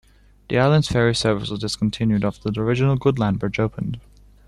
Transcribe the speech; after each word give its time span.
The 0.49 0.57
island's 0.57 0.87
ferry 0.87 1.13
service 1.13 1.51
was 1.51 1.59
discontinued 1.59 2.25
after 2.25 2.49
the 2.49 2.59
original 2.61 2.97
Goodland 2.97 3.37
Bridge 3.37 3.59
opened. 3.59 3.99